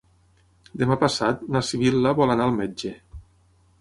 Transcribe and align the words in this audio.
Demà 0.83 0.97
passat 1.03 1.43
na 1.57 1.63
Sibil·la 1.67 2.15
vol 2.21 2.35
anar 2.37 2.49
al 2.49 2.57
metge. 2.63 2.95